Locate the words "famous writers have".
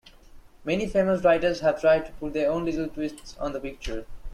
0.87-1.79